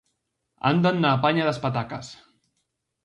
Andan 0.69 0.97
na 0.99 1.09
apaña 1.15 1.47
das 1.47 1.61
patacas. 1.63 2.07